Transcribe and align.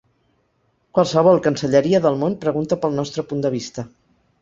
Qualsevol 0.99 1.37
cancelleria 1.49 2.01
del 2.09 2.19
món 2.25 2.41
pregunta 2.49 2.83
pel 2.83 3.01
nostre 3.03 3.31
punt 3.31 3.49
de 3.49 3.57
vista. 3.61 3.91